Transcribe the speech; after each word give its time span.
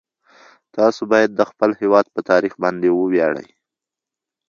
تاسو 0.75 1.01
باید 1.11 1.31
د 1.35 1.41
خپل 1.49 1.69
هیواد 1.81 2.05
په 2.13 2.19
تاریخ 2.29 2.53
باندې 2.63 2.87
وویاړئ. 2.91 3.47